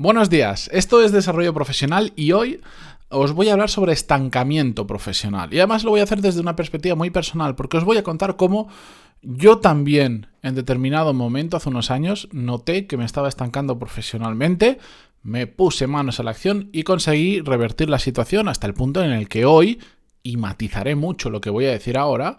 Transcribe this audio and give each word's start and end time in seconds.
Buenos 0.00 0.30
días, 0.30 0.70
esto 0.72 1.02
es 1.02 1.10
Desarrollo 1.10 1.52
Profesional 1.52 2.12
y 2.14 2.30
hoy 2.30 2.60
os 3.08 3.32
voy 3.32 3.48
a 3.48 3.54
hablar 3.54 3.68
sobre 3.68 3.92
estancamiento 3.92 4.86
profesional. 4.86 5.52
Y 5.52 5.58
además 5.58 5.82
lo 5.82 5.90
voy 5.90 5.98
a 5.98 6.04
hacer 6.04 6.20
desde 6.20 6.40
una 6.40 6.54
perspectiva 6.54 6.94
muy 6.94 7.10
personal, 7.10 7.56
porque 7.56 7.78
os 7.78 7.84
voy 7.84 7.96
a 7.96 8.04
contar 8.04 8.36
cómo 8.36 8.68
yo 9.22 9.58
también 9.58 10.28
en 10.44 10.54
determinado 10.54 11.14
momento, 11.14 11.56
hace 11.56 11.68
unos 11.68 11.90
años, 11.90 12.28
noté 12.30 12.86
que 12.86 12.96
me 12.96 13.04
estaba 13.04 13.28
estancando 13.28 13.80
profesionalmente, 13.80 14.78
me 15.24 15.48
puse 15.48 15.88
manos 15.88 16.20
a 16.20 16.22
la 16.22 16.30
acción 16.30 16.68
y 16.72 16.84
conseguí 16.84 17.40
revertir 17.40 17.90
la 17.90 17.98
situación 17.98 18.46
hasta 18.46 18.68
el 18.68 18.74
punto 18.74 19.02
en 19.02 19.10
el 19.10 19.28
que 19.28 19.46
hoy, 19.46 19.80
y 20.22 20.36
matizaré 20.36 20.94
mucho 20.94 21.28
lo 21.28 21.40
que 21.40 21.50
voy 21.50 21.66
a 21.66 21.72
decir 21.72 21.98
ahora, 21.98 22.38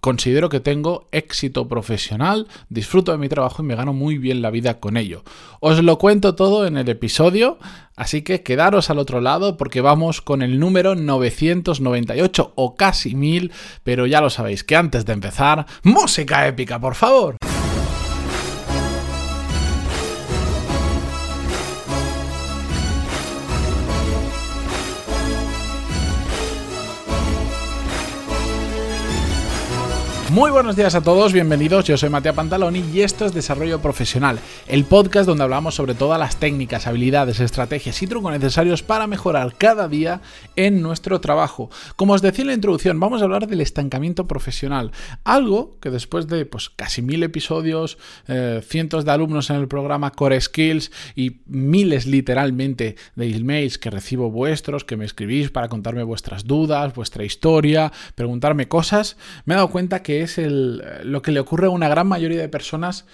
considero 0.00 0.48
que 0.48 0.60
tengo 0.60 1.08
éxito 1.12 1.68
profesional, 1.68 2.48
disfruto 2.68 3.12
de 3.12 3.18
mi 3.18 3.28
trabajo 3.28 3.62
y 3.62 3.66
me 3.66 3.76
gano 3.76 3.92
muy 3.92 4.18
bien 4.18 4.42
la 4.42 4.50
vida 4.50 4.80
con 4.80 4.96
ello. 4.96 5.24
Os 5.60 5.82
lo 5.82 5.98
cuento 5.98 6.34
todo 6.34 6.66
en 6.66 6.76
el 6.76 6.88
episodio, 6.88 7.58
así 7.96 8.22
que 8.22 8.42
quedaros 8.42 8.90
al 8.90 8.98
otro 8.98 9.20
lado 9.20 9.56
porque 9.56 9.80
vamos 9.80 10.20
con 10.20 10.42
el 10.42 10.58
número 10.58 10.94
998 10.94 12.52
o 12.54 12.74
casi 12.76 13.14
1000, 13.14 13.52
pero 13.82 14.06
ya 14.06 14.20
lo 14.20 14.30
sabéis 14.30 14.64
que 14.64 14.76
antes 14.76 15.04
de 15.06 15.12
empezar, 15.12 15.66
música 15.82 16.46
épica, 16.46 16.78
por 16.78 16.94
favor. 16.94 17.36
Muy 30.36 30.50
buenos 30.50 30.76
días 30.76 30.94
a 30.94 31.00
todos, 31.00 31.32
bienvenidos. 31.32 31.86
Yo 31.86 31.96
soy 31.96 32.10
Matea 32.10 32.34
Pantaloni 32.34 32.84
y 32.92 33.00
esto 33.00 33.24
es 33.24 33.32
Desarrollo 33.32 33.80
Profesional, 33.80 34.38
el 34.68 34.84
podcast 34.84 35.26
donde 35.26 35.44
hablamos 35.44 35.74
sobre 35.74 35.94
todas 35.94 36.20
las 36.20 36.36
técnicas, 36.36 36.86
habilidades, 36.86 37.40
estrategias 37.40 38.02
y 38.02 38.06
trucos 38.06 38.32
necesarios 38.32 38.82
para 38.82 39.06
mejorar 39.06 39.54
cada 39.56 39.88
día 39.88 40.20
en 40.54 40.82
nuestro 40.82 41.22
trabajo. 41.22 41.70
Como 41.96 42.12
os 42.12 42.20
decía 42.20 42.42
en 42.42 42.48
la 42.48 42.52
introducción, 42.52 43.00
vamos 43.00 43.22
a 43.22 43.24
hablar 43.24 43.46
del 43.46 43.62
estancamiento 43.62 44.28
profesional, 44.28 44.92
algo 45.24 45.78
que 45.80 45.88
después 45.88 46.26
de 46.26 46.44
pues, 46.44 46.68
casi 46.68 47.00
mil 47.00 47.22
episodios, 47.22 47.96
eh, 48.28 48.60
cientos 48.62 49.06
de 49.06 49.12
alumnos 49.12 49.48
en 49.48 49.56
el 49.56 49.68
programa 49.68 50.10
Core 50.10 50.38
Skills 50.38 50.92
y 51.14 51.40
miles 51.46 52.04
literalmente 52.04 52.96
de 53.14 53.34
emails 53.34 53.78
que 53.78 53.88
recibo 53.88 54.30
vuestros, 54.30 54.84
que 54.84 54.98
me 54.98 55.06
escribís 55.06 55.50
para 55.50 55.70
contarme 55.70 56.02
vuestras 56.02 56.44
dudas, 56.44 56.94
vuestra 56.94 57.24
historia, 57.24 57.90
preguntarme 58.14 58.68
cosas, 58.68 59.16
me 59.46 59.54
he 59.54 59.56
dado 59.56 59.70
cuenta 59.70 60.02
que 60.02 60.25
es 60.26 60.38
el, 60.38 60.82
lo 61.02 61.22
que 61.22 61.32
le 61.32 61.40
ocurre 61.40 61.66
a 61.66 61.70
una 61.70 61.88
gran 61.88 62.06
mayoría 62.06 62.40
de 62.40 62.48
personas 62.48 63.06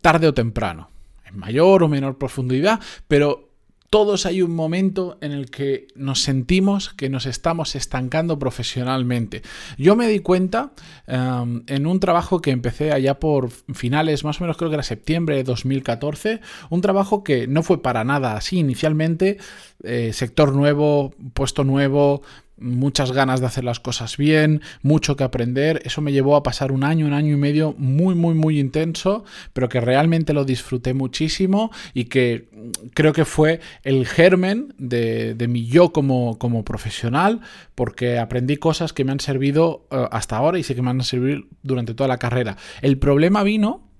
tarde 0.00 0.28
o 0.28 0.34
temprano, 0.34 0.90
en 1.24 1.38
mayor 1.38 1.82
o 1.82 1.88
menor 1.88 2.18
profundidad, 2.18 2.80
pero 3.08 3.54
todos 3.94 4.26
hay 4.26 4.42
un 4.42 4.56
momento 4.56 5.18
en 5.20 5.30
el 5.30 5.52
que 5.52 5.86
nos 5.94 6.20
sentimos 6.20 6.92
que 6.92 7.08
nos 7.08 7.26
estamos 7.26 7.76
estancando 7.76 8.40
profesionalmente. 8.40 9.42
Yo 9.78 9.94
me 9.94 10.08
di 10.08 10.18
cuenta 10.18 10.72
em, 11.06 11.62
en 11.68 11.86
un 11.86 12.00
trabajo 12.00 12.40
que 12.40 12.50
empecé 12.50 12.90
allá 12.90 13.20
por 13.20 13.50
finales, 13.50 14.24
más 14.24 14.40
o 14.40 14.44
menos 14.44 14.56
creo 14.56 14.68
que 14.68 14.74
era 14.74 14.82
septiembre 14.82 15.36
de 15.36 15.44
2014, 15.44 16.40
un 16.70 16.80
trabajo 16.80 17.22
que 17.22 17.46
no 17.46 17.62
fue 17.62 17.82
para 17.82 18.02
nada 18.02 18.36
así 18.36 18.58
inicialmente, 18.58 19.38
eh, 19.84 20.12
sector 20.12 20.56
nuevo, 20.56 21.14
puesto 21.32 21.62
nuevo, 21.62 22.22
muchas 22.56 23.12
ganas 23.12 23.40
de 23.40 23.46
hacer 23.46 23.64
las 23.64 23.80
cosas 23.80 24.16
bien, 24.16 24.62
mucho 24.82 25.16
que 25.16 25.24
aprender. 25.24 25.82
Eso 25.84 26.00
me 26.00 26.12
llevó 26.12 26.36
a 26.36 26.42
pasar 26.42 26.72
un 26.72 26.84
año, 26.84 27.06
un 27.06 27.12
año 27.12 27.34
y 27.34 27.36
medio 27.36 27.74
muy, 27.78 28.14
muy, 28.14 28.34
muy 28.34 28.58
intenso, 28.58 29.24
pero 29.52 29.68
que 29.68 29.80
realmente 29.80 30.32
lo 30.32 30.44
disfruté 30.44 30.94
muchísimo 30.94 31.70
y 31.92 32.04
que 32.04 32.48
creo 32.94 33.12
que 33.12 33.24
fue 33.24 33.60
el 33.82 34.06
germen 34.06 34.74
de, 34.78 35.36
mi 35.48 35.66
yo 35.66 35.92
como, 35.92 36.38
como 36.38 36.64
profesional, 36.64 37.40
porque 37.74 38.18
aprendí 38.18 38.56
cosas 38.56 38.92
que 38.92 39.04
me 39.04 39.12
han 39.12 39.20
servido 39.20 39.86
eh, 39.90 40.06
hasta 40.10 40.36
ahora 40.36 40.58
y 40.58 40.62
sé 40.62 40.74
que 40.74 40.82
me 40.82 40.90
han 40.90 41.02
servido 41.02 41.42
durante 41.62 41.94
toda 41.94 42.08
la 42.08 42.18
carrera. 42.18 42.56
El 42.82 42.98
problema 42.98 43.42
vino 43.42 43.93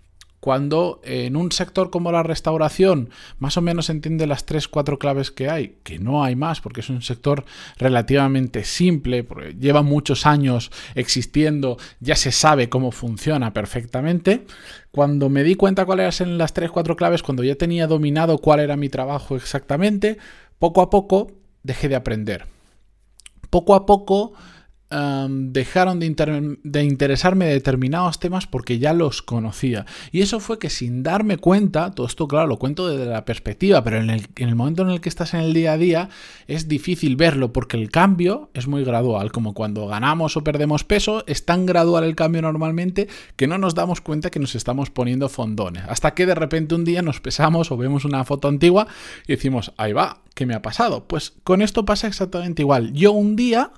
cuando 0.44 1.00
en 1.04 1.36
un 1.36 1.52
sector 1.52 1.88
como 1.88 2.12
la 2.12 2.22
restauración 2.22 3.08
más 3.38 3.56
o 3.56 3.62
menos 3.62 3.88
entiende 3.88 4.26
las 4.26 4.44
tres, 4.44 4.68
cuatro 4.68 4.98
claves 4.98 5.30
que 5.30 5.48
hay, 5.48 5.78
que 5.84 5.98
no 5.98 6.22
hay 6.22 6.36
más, 6.36 6.60
porque 6.60 6.82
es 6.82 6.90
un 6.90 7.00
sector 7.00 7.46
relativamente 7.78 8.62
simple, 8.64 9.26
lleva 9.58 9.80
muchos 9.80 10.26
años 10.26 10.70
existiendo, 10.96 11.78
ya 11.98 12.14
se 12.14 12.30
sabe 12.30 12.68
cómo 12.68 12.92
funciona 12.92 13.54
perfectamente. 13.54 14.44
Cuando 14.90 15.30
me 15.30 15.44
di 15.44 15.54
cuenta 15.54 15.86
cuáles 15.86 16.20
eran 16.20 16.36
las 16.36 16.52
tres, 16.52 16.70
cuatro 16.70 16.94
claves, 16.94 17.22
cuando 17.22 17.42
ya 17.42 17.54
tenía 17.54 17.86
dominado 17.86 18.36
cuál 18.36 18.60
era 18.60 18.76
mi 18.76 18.90
trabajo 18.90 19.36
exactamente, 19.36 20.18
poco 20.58 20.82
a 20.82 20.90
poco 20.90 21.32
dejé 21.62 21.88
de 21.88 21.96
aprender. 21.96 22.44
Poco 23.48 23.74
a 23.74 23.86
poco 23.86 24.34
dejaron 25.28 25.98
de, 25.98 26.84
interesarme 26.84 27.46
determinados 27.46 28.18
temas 28.18 28.46
porque 28.46 28.78
ya 28.78 28.92
los 28.92 29.22
conocía. 29.22 29.86
Y 30.12 30.22
eso 30.22 30.40
fue 30.40 30.58
que 30.58 30.70
sin 30.70 31.02
darme 31.02 31.38
cuenta, 31.38 31.90
todo 31.90 32.06
esto 32.06 32.28
claro 32.28 32.46
lo 32.46 32.58
cuento 32.58 32.88
desde 32.88 33.06
la 33.10 33.24
perspectiva, 33.24 33.82
pero 33.82 33.98
en 33.98 34.10
el, 34.10 34.26
en 34.36 34.48
el, 34.48 34.54
momento 34.54 34.82
en 34.82 34.90
el 34.90 35.00
que 35.00 35.08
estás 35.08 35.34
en 35.34 35.40
el 35.40 35.52
día 35.52 35.72
a 35.72 35.78
día 35.78 36.08
es 36.46 36.68
difícil 36.68 37.16
verlo 37.16 37.52
porque 37.52 37.76
el 37.76 37.90
cambio 37.90 38.50
es 38.54 38.66
muy 38.66 38.84
gradual, 38.84 39.32
como 39.32 39.54
cuando 39.54 39.86
ganamos 39.86 40.36
o 40.36 40.44
perdemos 40.44 40.84
peso, 40.84 41.24
es 41.26 41.44
tan 41.44 41.66
gradual 41.66 42.04
el 42.04 42.14
cambio 42.14 42.42
normalmente 42.42 43.08
que 43.36 43.46
no 43.46 43.58
nos 43.58 43.74
damos 43.74 44.00
cuenta 44.00 44.30
que 44.30 44.40
nos 44.40 44.54
estamos 44.54 44.90
poniendo 44.90 45.28
fondones. 45.28 45.84
Hasta 45.88 46.14
que 46.14 46.26
de 46.26 46.34
repente 46.34 46.74
un 46.74 46.84
día 46.84 47.02
nos 47.02 47.20
pesamos 47.20 47.72
o 47.72 47.76
vemos 47.76 48.04
una 48.04 48.24
foto 48.24 48.48
antigua 48.48 48.86
y 49.26 49.32
decimos, 49.32 49.72
ahí 49.76 49.92
va, 49.92 50.22
¿qué 50.34 50.46
me 50.46 50.54
ha 50.54 50.62
pasado? 50.62 51.04
Pues 51.04 51.32
con 51.42 51.62
esto 51.62 51.84
pasa 51.84 52.06
exactamente 52.06 52.62
igual. 52.62 52.92
Yo 52.92 53.12
un 53.12 53.36
día 53.36 53.72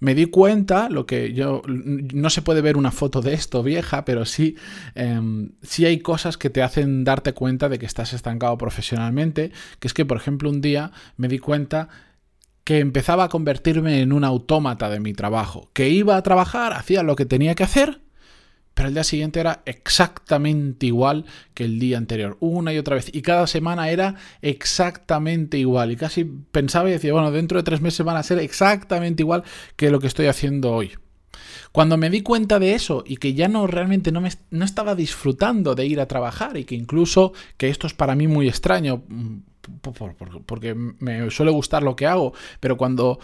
me 0.00 0.14
di 0.14 0.26
cuenta, 0.26 0.88
lo 0.88 1.06
que 1.06 1.32
yo, 1.34 1.62
no 1.66 2.30
se 2.30 2.42
puede 2.42 2.62
ver 2.62 2.76
una 2.76 2.90
foto 2.90 3.20
de 3.20 3.34
esto 3.34 3.62
vieja, 3.62 4.04
pero 4.04 4.24
sí, 4.24 4.56
em, 4.94 5.52
sí 5.62 5.84
hay 5.84 6.00
cosas 6.00 6.36
que 6.36 6.50
te 6.50 6.62
hacen 6.62 7.04
darte 7.04 7.34
cuenta 7.34 7.68
de 7.68 7.78
que 7.78 7.86
estás 7.86 8.12
estancado 8.14 8.56
profesionalmente, 8.58 9.52
que 9.78 9.88
es 9.88 9.94
que, 9.94 10.06
por 10.06 10.16
ejemplo, 10.16 10.50
un 10.50 10.62
día 10.62 10.90
me 11.16 11.28
di 11.28 11.38
cuenta 11.38 11.88
que 12.64 12.78
empezaba 12.78 13.24
a 13.24 13.28
convertirme 13.28 14.00
en 14.00 14.12
un 14.12 14.24
autómata 14.24 14.88
de 14.88 15.00
mi 15.00 15.12
trabajo, 15.12 15.70
que 15.74 15.90
iba 15.90 16.16
a 16.16 16.22
trabajar, 16.22 16.72
hacía 16.72 17.02
lo 17.02 17.14
que 17.14 17.26
tenía 17.26 17.54
que 17.54 17.64
hacer, 17.64 18.00
pero 18.80 18.88
el 18.88 18.94
día 18.94 19.04
siguiente 19.04 19.40
era 19.40 19.60
exactamente 19.66 20.86
igual 20.86 21.26
que 21.52 21.64
el 21.64 21.78
día 21.78 21.98
anterior, 21.98 22.38
una 22.40 22.72
y 22.72 22.78
otra 22.78 22.94
vez. 22.94 23.14
Y 23.14 23.20
cada 23.20 23.46
semana 23.46 23.90
era 23.90 24.14
exactamente 24.40 25.58
igual. 25.58 25.92
Y 25.92 25.96
casi 25.96 26.24
pensaba 26.24 26.88
y 26.88 26.92
decía, 26.92 27.12
bueno, 27.12 27.30
dentro 27.30 27.58
de 27.58 27.62
tres 27.62 27.82
meses 27.82 28.06
van 28.06 28.16
a 28.16 28.22
ser 28.22 28.38
exactamente 28.38 29.22
igual 29.22 29.44
que 29.76 29.90
lo 29.90 30.00
que 30.00 30.06
estoy 30.06 30.28
haciendo 30.28 30.72
hoy. 30.72 30.92
Cuando 31.72 31.98
me 31.98 32.08
di 32.08 32.22
cuenta 32.22 32.58
de 32.58 32.72
eso 32.72 33.04
y 33.06 33.18
que 33.18 33.34
ya 33.34 33.48
no 33.48 33.66
realmente 33.66 34.12
no, 34.12 34.22
me, 34.22 34.30
no 34.48 34.64
estaba 34.64 34.94
disfrutando 34.94 35.74
de 35.74 35.84
ir 35.84 36.00
a 36.00 36.08
trabajar 36.08 36.56
y 36.56 36.64
que 36.64 36.74
incluso, 36.74 37.34
que 37.58 37.68
esto 37.68 37.86
es 37.86 37.92
para 37.92 38.14
mí 38.14 38.28
muy 38.28 38.48
extraño, 38.48 39.02
mm, 39.06 39.40
porque 40.46 40.74
me 40.74 41.30
suele 41.30 41.52
gustar 41.52 41.82
lo 41.82 41.96
que 41.96 42.06
hago, 42.06 42.32
pero 42.60 42.78
cuando 42.78 43.18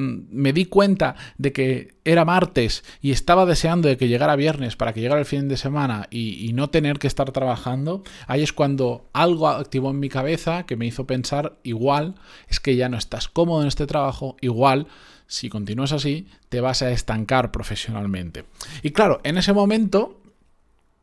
me 0.00 0.52
di 0.52 0.64
cuenta 0.64 1.14
de 1.38 1.52
que 1.52 1.94
era 2.04 2.24
martes 2.24 2.84
y 3.00 3.10
estaba 3.10 3.46
deseando 3.46 3.88
de 3.88 3.96
que 3.96 4.08
llegara 4.08 4.36
viernes 4.36 4.76
para 4.76 4.92
que 4.92 5.00
llegara 5.00 5.20
el 5.20 5.26
fin 5.26 5.48
de 5.48 5.56
semana 5.56 6.08
y, 6.10 6.50
no 6.50 6.68
tener 6.68 6.98
que 6.98 7.06
estar 7.06 7.30
trabajando, 7.30 8.02
ahí 8.26 8.42
es 8.42 8.52
cuando 8.52 9.08
algo 9.12 9.48
activó 9.48 9.90
en 9.90 10.00
mi 10.00 10.08
cabeza 10.08 10.64
que 10.64 10.76
me 10.76 10.86
hizo 10.86 11.06
pensar 11.06 11.58
igual 11.62 12.16
es 12.48 12.58
que 12.58 12.76
ya 12.76 12.88
no 12.88 12.96
estás 12.96 13.28
cómodo 13.28 13.62
en 13.62 13.68
este 13.68 13.86
trabajo, 13.86 14.36
igual 14.40 14.88
si 15.26 15.48
continúas 15.48 15.92
así 15.92 16.26
te 16.48 16.60
vas 16.60 16.82
a 16.82 16.90
estancar 16.90 17.52
profesionalmente. 17.52 18.44
Y 18.82 18.90
claro, 18.90 19.20
en 19.22 19.38
ese 19.38 19.52
momento 19.52 20.20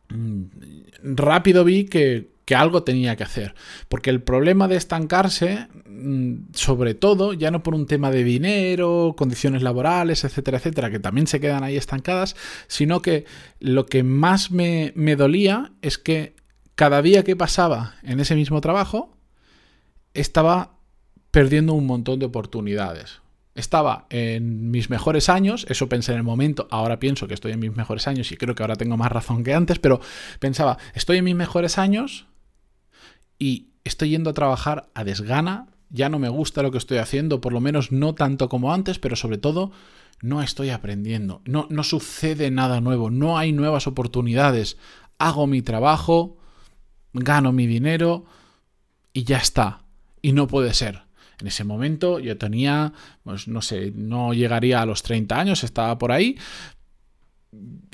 mm, 0.10 0.44
rápido 1.16 1.64
vi 1.64 1.86
que 1.86 2.37
que 2.48 2.56
algo 2.56 2.84
tenía 2.84 3.18
que 3.18 3.26
hacer. 3.26 3.56
Porque 3.90 4.10
el 4.10 4.24
problema 4.24 4.70
de 4.70 4.78
estancarse, 4.78 5.68
mm, 5.86 6.54
sobre 6.54 6.94
todo, 6.94 7.34
ya 7.34 7.52
no 7.52 7.62
por 7.62 7.76
un 7.76 7.86
tema 7.88 8.10
de 8.10 8.24
dinero, 8.24 9.16
condiciones 9.18 9.62
laborales, 9.62 10.24
etcétera, 10.24 10.58
etcétera, 10.58 10.90
que 10.90 11.00
también 11.00 11.28
se 11.28 11.42
quedan 11.42 11.66
ahí 11.66 11.76
estancadas, 11.76 12.38
sino 12.68 13.02
que 13.02 13.26
lo 13.60 13.86
que 13.86 14.02
más 14.04 14.50
me, 14.50 14.94
me 14.96 15.18
dolía 15.18 15.74
es 15.82 15.98
que 15.98 16.38
cada 16.76 17.02
día 17.02 17.26
que 17.26 17.36
pasaba 17.36 17.96
en 18.02 18.22
ese 18.22 18.34
mismo 18.34 18.62
trabajo, 18.62 19.18
estaba 20.14 20.78
perdiendo 21.32 21.74
un 21.74 21.86
montón 21.86 22.18
de 22.20 22.28
oportunidades. 22.28 23.20
Estaba 23.56 24.06
en 24.10 24.72
mis 24.72 24.90
mejores 24.90 25.28
años, 25.28 25.66
eso 25.68 25.90
pensé 25.90 26.14
en 26.14 26.20
el 26.20 26.24
momento, 26.24 26.68
ahora 26.72 27.00
pienso 27.00 27.28
que 27.28 27.34
estoy 27.34 27.52
en 27.52 27.60
mis 27.60 27.76
mejores 27.76 28.08
años 28.08 28.32
y 28.32 28.38
creo 28.38 28.56
que 28.56 28.64
ahora 28.64 28.78
tengo 28.78 28.96
más 28.96 29.12
razón 29.12 29.44
que 29.44 29.54
antes, 29.54 29.80
pero 29.80 30.00
pensaba, 30.40 30.78
estoy 30.94 31.18
en 31.18 31.26
mis 31.26 31.36
mejores 31.36 31.78
años, 31.78 32.28
y 33.40 33.68
estoy 33.84 34.10
yendo 34.10 34.30
a 34.30 34.34
trabajar 34.34 34.90
a 34.94 35.04
desgana, 35.04 35.68
ya 35.90 36.10
no 36.10 36.20
me 36.20 36.30
gusta 36.30 36.64
lo 36.64 36.72
que 36.72 36.78
estoy 36.78 36.98
haciendo, 36.98 37.42
por 37.42 37.54
lo 37.54 37.62
menos 37.62 37.92
no 37.92 38.16
tanto 38.16 38.50
como 38.50 38.74
antes, 38.74 39.00
pero 39.00 39.16
sobre 39.16 39.38
todo 39.38 39.72
no 40.22 40.42
estoy 40.42 40.70
aprendiendo, 40.72 41.42
no, 41.46 41.68
no 41.70 41.84
sucede 41.84 42.52
nada 42.52 42.82
nuevo, 42.82 43.10
no 43.10 43.38
hay 43.38 43.54
nuevas 43.54 43.88
oportunidades, 43.88 44.78
hago 45.20 45.48
mi 45.48 45.62
trabajo, 45.62 46.38
gano 47.14 47.52
mi 47.52 47.68
dinero 47.68 48.26
y 49.14 49.24
ya 49.24 49.38
está. 49.38 49.84
Y 50.22 50.34
no 50.34 50.48
puede 50.48 50.74
ser. 50.74 51.04
En 51.40 51.48
ese 51.48 51.64
momento 51.64 52.20
yo 52.20 52.38
tenía, 52.38 52.94
pues 53.24 53.48
no 53.48 53.62
sé, 53.62 53.92
no 53.96 54.34
llegaría 54.34 54.82
a 54.82 54.86
los 54.86 55.04
30 55.04 55.40
años, 55.40 55.64
estaba 55.64 55.98
por 56.00 56.12
ahí, 56.12 56.38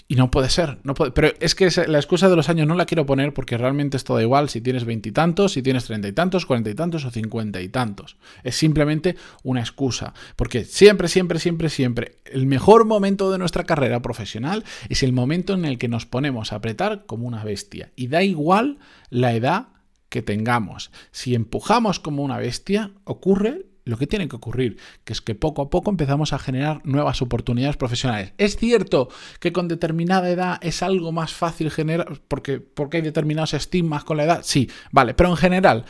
y 0.08 0.16
no 0.16 0.32
puede 0.32 0.50
ser, 0.50 0.80
no 0.84 0.94
puede, 0.94 1.12
pero 1.12 1.32
es 1.40 1.56
que 1.56 1.70
la 1.88 1.98
excusa 1.98 2.28
de 2.30 2.36
los 2.36 2.50
años 2.50 2.68
no 2.68 2.76
la 2.76 2.86
quiero 2.86 3.06
poner 3.06 3.34
porque 3.34 3.58
realmente 3.58 3.98
es 3.98 4.04
todo 4.04 4.20
igual 4.20 4.50
si 4.50 4.62
tienes 4.62 4.84
veintitantos, 4.84 5.54
si 5.54 5.62
tienes 5.62 5.86
treinta 5.86 6.08
y 6.08 6.12
tantos, 6.12 6.46
cuarenta 6.46 6.70
y 6.70 6.76
tantos 6.76 7.06
o 7.06 7.12
cincuenta 7.12 7.62
y 7.62 7.70
tantos. 7.70 8.18
Es 8.44 8.56
simplemente 8.56 9.16
una 9.44 9.62
excusa, 9.62 10.14
porque 10.36 10.66
siempre, 10.66 11.08
siempre, 11.08 11.40
siempre, 11.40 11.70
siempre, 11.70 12.20
el 12.26 12.48
mejor 12.48 12.86
momento 12.86 13.32
de 13.32 13.38
nuestra 13.38 13.64
carrera 13.64 14.02
profesional 14.02 14.64
es 14.90 15.04
el 15.04 15.14
momento 15.14 15.54
en 15.54 15.66
el 15.66 15.78
que 15.78 15.88
nos 15.88 16.06
ponemos 16.06 16.52
a 16.52 16.58
apretar 16.58 17.06
como 17.06 17.28
una 17.28 17.44
bestia. 17.44 17.92
Y 17.96 18.08
da 18.08 18.24
igual 18.24 18.80
la 19.10 19.34
edad 19.34 19.68
que 20.10 20.22
tengamos. 20.22 20.92
Si 21.12 21.34
empujamos 21.36 22.00
como 22.00 22.24
una 22.24 22.38
bestia, 22.38 22.92
ocurre 23.04 23.66
lo 23.85 23.97
que 23.97 24.07
tiene 24.07 24.27
que 24.27 24.35
ocurrir, 24.35 24.77
que 25.03 25.13
es 25.13 25.21
que 25.21 25.35
poco 25.35 25.62
a 25.62 25.69
poco 25.69 25.91
empezamos 25.91 26.33
a 26.33 26.39
generar 26.39 26.81
nuevas 26.85 27.21
oportunidades 27.21 27.77
profesionales. 27.77 28.33
Es 28.38 28.56
cierto 28.57 29.09
que 29.39 29.51
con 29.51 29.68
determinada 29.68 30.30
edad 30.30 30.59
es 30.62 30.83
algo 30.83 31.12
más 31.12 31.33
fácil 31.33 31.71
generar, 31.71 32.21
porque, 32.27 32.59
porque 32.59 32.97
hay 32.97 33.03
determinados 33.03 33.53
estigmas 33.53 34.03
con 34.03 34.18
la 34.18 34.24
edad, 34.24 34.41
sí, 34.44 34.69
vale, 34.91 35.13
pero 35.13 35.30
en 35.30 35.38
general, 35.38 35.85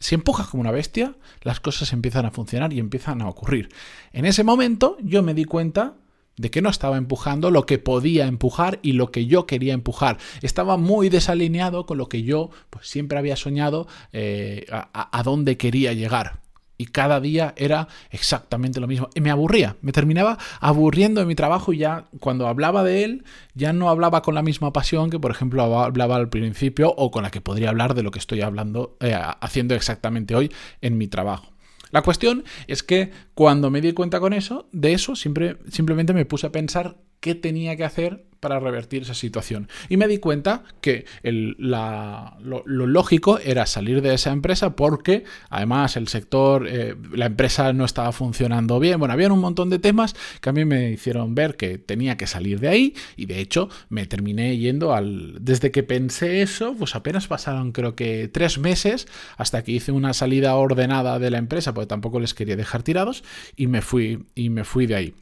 si 0.00 0.14
empujas 0.14 0.48
como 0.48 0.60
una 0.60 0.70
bestia, 0.70 1.16
las 1.42 1.60
cosas 1.60 1.92
empiezan 1.92 2.26
a 2.26 2.30
funcionar 2.30 2.72
y 2.72 2.78
empiezan 2.78 3.22
a 3.22 3.28
ocurrir. 3.28 3.68
En 4.12 4.24
ese 4.24 4.44
momento 4.44 4.96
yo 5.02 5.22
me 5.22 5.34
di 5.34 5.44
cuenta 5.44 5.94
de 6.36 6.50
que 6.50 6.62
no 6.62 6.68
estaba 6.68 6.96
empujando 6.96 7.50
lo 7.50 7.64
que 7.64 7.78
podía 7.78 8.26
empujar 8.26 8.80
y 8.82 8.92
lo 8.92 9.12
que 9.12 9.26
yo 9.26 9.46
quería 9.46 9.72
empujar. 9.72 10.18
Estaba 10.42 10.76
muy 10.76 11.08
desalineado 11.08 11.86
con 11.86 11.96
lo 11.96 12.08
que 12.08 12.22
yo 12.22 12.50
pues, 12.70 12.88
siempre 12.88 13.18
había 13.18 13.36
soñado 13.36 13.86
eh, 14.12 14.66
a 14.70 15.22
dónde 15.22 15.56
quería 15.56 15.92
llegar. 15.92 16.43
Y 16.76 16.86
cada 16.86 17.20
día 17.20 17.54
era 17.56 17.88
exactamente 18.10 18.80
lo 18.80 18.86
mismo. 18.86 19.08
Y 19.14 19.20
me 19.20 19.30
aburría, 19.30 19.76
me 19.80 19.92
terminaba 19.92 20.38
aburriendo 20.60 21.20
de 21.20 21.26
mi 21.26 21.34
trabajo 21.34 21.72
y 21.72 21.78
ya 21.78 22.06
cuando 22.20 22.48
hablaba 22.48 22.82
de 22.82 23.04
él, 23.04 23.24
ya 23.54 23.72
no 23.72 23.88
hablaba 23.88 24.22
con 24.22 24.34
la 24.34 24.42
misma 24.42 24.72
pasión 24.72 25.10
que, 25.10 25.20
por 25.20 25.30
ejemplo, 25.30 25.62
hablaba 25.62 26.16
al 26.16 26.28
principio 26.28 26.92
o 26.96 27.10
con 27.10 27.22
la 27.22 27.30
que 27.30 27.40
podría 27.40 27.68
hablar 27.68 27.94
de 27.94 28.02
lo 28.02 28.10
que 28.10 28.18
estoy 28.18 28.40
hablando, 28.40 28.96
eh, 29.00 29.16
haciendo 29.40 29.74
exactamente 29.74 30.34
hoy 30.34 30.50
en 30.80 30.98
mi 30.98 31.06
trabajo. 31.06 31.54
La 31.94 32.02
cuestión 32.02 32.42
es 32.66 32.82
que 32.82 33.12
cuando 33.34 33.70
me 33.70 33.80
di 33.80 33.92
cuenta 33.92 34.18
con 34.18 34.32
eso, 34.32 34.68
de 34.72 34.94
eso, 34.94 35.14
siempre, 35.14 35.58
simplemente 35.70 36.12
me 36.12 36.24
puse 36.24 36.48
a 36.48 36.50
pensar 36.50 36.96
qué 37.20 37.36
tenía 37.36 37.76
que 37.76 37.84
hacer 37.84 38.26
para 38.44 38.60
revertir 38.60 39.00
esa 39.04 39.14
situación. 39.14 39.68
Y 39.88 39.96
me 39.96 40.06
di 40.06 40.18
cuenta 40.18 40.64
que 40.82 41.06
lo, 41.22 42.36
lógico 42.66 43.38
era 43.38 43.64
salir 43.64 44.02
de 44.02 44.12
esa 44.12 44.32
empresa 44.32 44.76
porque 44.76 45.24
además 45.48 45.96
el 45.96 46.08
sector, 46.08 46.68
eh, 46.68 46.94
la 47.14 47.24
empresa 47.24 47.72
no 47.72 47.86
estaba 47.86 48.12
funcionando 48.12 48.78
bien. 48.80 48.98
Bueno, 48.98 49.14
había 49.14 49.32
un 49.32 49.40
montón 49.40 49.70
de 49.70 49.78
temas 49.78 50.14
que 50.42 50.50
a 50.50 50.52
mí 50.52 50.66
me 50.66 50.90
hicieron 50.90 51.34
ver 51.34 51.56
que 51.56 51.78
tenía 51.78 52.18
que 52.18 52.26
salir 52.26 52.60
de 52.60 52.68
ahí 52.68 52.94
y 53.16 53.24
de 53.24 53.40
hecho 53.40 53.70
me 53.88 54.04
terminé 54.04 54.58
yendo 54.58 54.92
al... 54.92 55.42
Desde 55.42 55.70
que 55.70 55.82
pensé 55.82 56.42
eso, 56.42 56.74
pues 56.78 56.94
apenas 56.94 57.26
pasaron 57.26 57.72
creo 57.72 57.96
que 57.96 58.28
tres 58.28 58.58
meses 58.58 59.08
hasta 59.38 59.64
que 59.64 59.72
hice 59.72 59.90
una 59.90 60.12
salida 60.12 60.54
ordenada 60.54 61.18
de 61.18 61.30
la 61.30 61.38
empresa 61.38 61.72
porque 61.72 61.86
tampoco 61.86 62.20
les 62.20 62.34
quería 62.34 62.56
dejar 62.56 62.82
tirados 62.82 63.24
y 63.56 63.68
me 63.68 63.80
fui, 63.80 64.26
y 64.34 64.50
me 64.50 64.64
fui 64.64 64.84
de 64.84 64.96
ahí. 64.96 65.14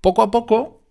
Poco 0.00 0.22
a 0.22 0.30
poco 0.30 0.83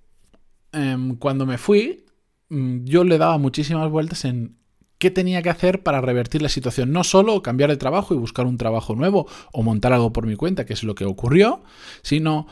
Em, 0.74 1.16
cuando 1.18 1.46
me 1.46 1.58
fui, 1.58 2.06
mm, 2.50 2.86
yo 2.86 3.04
le 3.04 3.18
daba 3.18 3.38
muchísimas 3.38 3.90
vueltas 3.90 4.26
en 4.26 4.58
qué 4.98 5.12
tenía 5.12 5.42
que 5.42 5.50
hacer 5.50 5.84
para 5.84 6.02
revertir 6.02 6.42
la 6.42 6.50
situación. 6.50 6.92
No 6.92 7.04
solo 7.04 7.42
cambiar 7.44 7.70
de 7.70 7.78
trabajo 7.78 8.14
y 8.14 8.18
buscar 8.18 8.46
un 8.48 8.58
trabajo 8.58 8.96
nuevo 8.96 9.28
o 9.52 9.62
montar 9.62 9.94
algo 9.94 10.12
por 10.14 10.26
mi 10.26 10.36
cuenta, 10.36 10.66
que 10.66 10.74
es 10.74 10.84
lo 10.84 10.96
que 10.96 11.06
ocurrió, 11.06 11.62
sino 12.02 12.48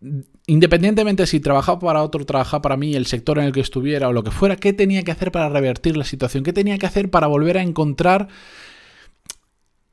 mm, 0.00 0.20
independientemente 0.46 1.26
si 1.26 1.40
trabajaba 1.40 1.80
para 1.80 2.02
otro, 2.02 2.24
trabajaba 2.24 2.62
para 2.62 2.76
mí, 2.76 2.94
el 2.94 3.06
sector 3.06 3.38
en 3.38 3.46
el 3.46 3.52
que 3.52 3.60
estuviera 3.60 4.08
o 4.08 4.12
lo 4.12 4.22
que 4.22 4.30
fuera, 4.30 4.56
qué 4.56 4.72
tenía 4.72 5.02
que 5.02 5.10
hacer 5.12 5.32
para 5.32 5.48
revertir 5.48 5.96
la 5.96 6.04
situación, 6.04 6.44
qué 6.44 6.52
tenía 6.52 6.78
que 6.78 6.86
hacer 6.86 7.10
para 7.10 7.26
volver 7.26 7.58
a 7.58 7.62
encontrar 7.62 8.28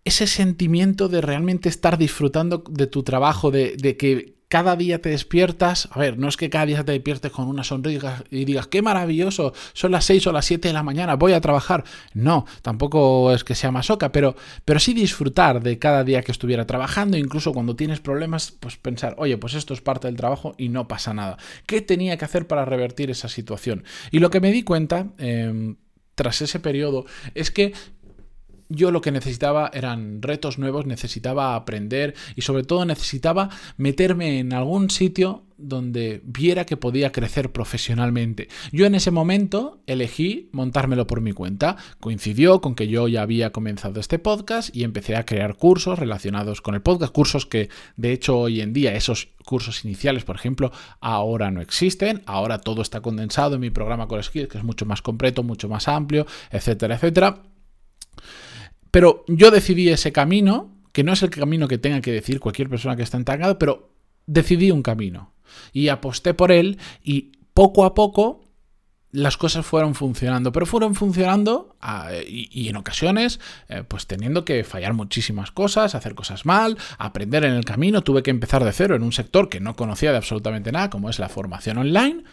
ese 0.04 0.28
sentimiento 0.28 1.10
de 1.10 1.22
realmente 1.22 1.70
estar 1.70 1.98
disfrutando 1.98 2.64
de 2.70 2.88
tu 2.88 3.04
trabajo, 3.04 3.52
de, 3.52 3.76
de 3.78 3.98
que 3.98 4.41
cada 4.52 4.76
día 4.76 5.02
te 5.02 5.08
despiertas, 5.08 5.88
a 5.92 5.98
ver, 5.98 6.20
no 6.20 6.28
es 6.28 6.36
que 6.36 6.50
cada 6.50 6.66
día 6.66 6.84
te 6.84 6.92
despiertes 6.92 7.32
con 7.32 7.48
una 7.48 7.64
sonrisa 7.64 8.26
y 8.30 8.44
digas, 8.44 8.68
qué 8.68 8.82
maravilloso, 8.82 9.54
son 9.72 9.94
las 9.94 10.04
6 10.04 10.28
o 10.28 10.34
las 10.34 10.44
7 10.44 10.68
de 10.68 10.74
la 10.74 10.84
mañana, 10.84 11.16
voy 11.16 11.32
a 11.32 11.40
trabajar. 11.40 11.86
No, 12.14 12.46
tampoco 12.62 13.32
es 13.32 13.46
que 13.46 13.56
sea 13.56 13.72
masoca, 13.72 14.12
pero, 14.12 14.36
pero 14.66 14.82
sí 14.82 14.94
disfrutar 14.94 15.64
de 15.64 15.80
cada 15.80 16.04
día 16.04 16.22
que 16.22 16.34
estuviera 16.34 16.68
trabajando, 16.68 17.16
incluso 17.16 17.54
cuando 17.54 17.78
tienes 17.78 18.02
problemas, 18.02 18.52
pues 18.52 18.76
pensar, 18.76 19.16
oye, 19.20 19.38
pues 19.38 19.54
esto 19.54 19.74
es 19.74 19.80
parte 19.80 20.10
del 20.10 20.18
trabajo 20.18 20.54
y 20.58 20.68
no 20.68 20.86
pasa 20.86 21.14
nada. 21.14 21.38
¿Qué 21.66 21.80
tenía 21.80 22.18
que 22.18 22.26
hacer 22.26 22.46
para 22.46 22.66
revertir 22.66 23.10
esa 23.10 23.30
situación? 23.30 23.86
Y 24.12 24.20
lo 24.20 24.32
que 24.32 24.42
me 24.42 24.52
di 24.52 24.64
cuenta... 24.64 25.08
Em, 25.18 25.78
tras 26.14 26.42
ese 26.42 26.60
periodo 26.60 27.06
es 27.34 27.50
que 27.50 27.74
yo 28.72 28.92
lo 28.92 29.02
que 29.02 29.12
necesitaba 29.12 29.70
eran 29.74 30.22
retos 30.22 30.58
nuevos, 30.58 30.86
necesitaba 30.86 31.56
aprender 31.56 32.16
y 32.36 32.42
sobre 32.42 32.64
todo 32.64 32.86
necesitaba 32.86 33.50
meterme 33.78 34.40
en 34.40 34.54
algún 34.54 34.90
sitio 34.90 35.44
donde 35.62 36.22
viera 36.24 36.66
que 36.66 36.78
podía 36.78 37.12
crecer 37.12 37.52
profesionalmente. 37.52 38.50
Yo 38.72 38.86
en 38.86 38.96
ese 38.96 39.12
momento 39.12 39.80
elegí 39.86 40.50
montármelo 40.52 41.08
por 41.08 41.22
mi 41.22 41.34
cuenta. 41.34 41.78
Coincidió 42.00 42.62
con 42.62 42.76
que 42.76 42.88
yo 42.88 43.08
ya 43.08 43.22
había 43.22 43.52
comenzado 43.52 44.00
este 44.00 44.20
podcast 44.20 44.76
y 44.76 44.84
empecé 44.84 45.16
a 45.16 45.26
crear 45.26 45.56
cursos 45.56 46.00
relacionados 46.00 46.62
con 46.62 46.76
el 46.76 46.82
podcast, 46.82 47.14
cursos 47.14 47.46
que 47.46 47.70
de 47.96 48.12
hecho 48.12 48.40
hoy 48.40 48.62
en 48.62 48.74
día 48.74 48.96
esos 48.96 49.30
cursos 49.46 49.86
iniciales, 49.86 50.24
por 50.24 50.36
ejemplo, 50.36 50.72
ahora 51.00 51.52
no 51.52 51.62
existen, 51.62 52.24
ahora 52.26 52.60
todo 52.60 52.82
está 52.82 53.02
condensado 53.02 53.56
en 53.56 53.62
mi 53.62 53.70
programa 53.70 54.08
Core 54.08 54.24
Skills, 54.24 54.50
que 54.50 54.58
es 54.58 54.64
mucho 54.64 54.86
más 54.86 55.02
completo, 55.02 55.44
mucho 55.44 55.70
más 55.70 55.88
amplio, 55.88 56.26
etcétera, 56.52 56.96
etcétera. 56.96 57.51
Pero 58.92 59.24
yo 59.28 59.52
decidí 59.52 59.90
ese 59.90 60.12
camino, 60.12 60.70
que 60.92 61.04
no 61.04 61.14
es 61.14 61.24
el 61.24 61.30
camino 61.30 61.68
que 61.68 61.78
tenga 61.78 62.02
que 62.02 62.12
decir 62.12 62.40
cualquier 62.40 62.70
persona 62.70 62.96
que 62.96 63.04
está 63.04 63.18
entangado, 63.18 63.58
pero 63.58 63.90
decidí 64.28 64.72
un 64.72 64.84
camino. 64.84 65.34
Y 65.74 65.88
aposté 65.88 66.34
por 66.34 66.52
él 66.52 66.78
y 67.04 67.32
poco 67.54 67.86
a 67.86 67.94
poco 67.94 68.42
las 69.12 69.36
cosas 69.36 69.66
fueron 69.66 69.94
funcionando, 69.94 70.52
pero 70.52 70.66
fueron 70.66 70.96
funcionando 70.96 71.76
ah, 71.82 72.12
y, 72.26 72.70
en 72.70 72.78
ocasiones 72.78 73.40
eh, 73.68 73.84
pues 73.86 74.08
teniendo 74.08 74.46
que 74.46 74.64
fallar 74.64 74.94
muchísimas 74.94 75.52
cosas, 75.52 75.96
hacer 75.96 76.16
cosas 76.16 76.46
mal, 76.46 76.78
aprender 76.98 77.44
en 77.44 77.54
el 77.54 77.66
camino, 77.66 78.04
tuve 78.04 78.24
que 78.24 78.32
empezar 78.32 78.64
de 78.64 78.72
cero 78.72 78.96
en 78.96 79.04
un 79.04 79.12
sector 79.12 79.50
que 79.50 79.60
no 79.60 79.76
conocía 79.76 80.12
de 80.12 80.18
absolutamente 80.18 80.72
nada, 80.72 80.90
como 80.90 81.10
es 81.10 81.20
la 81.20 81.28
formación 81.28 81.78
online, 81.78 82.24